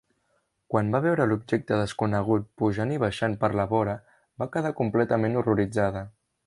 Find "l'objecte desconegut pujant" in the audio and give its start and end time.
1.31-2.95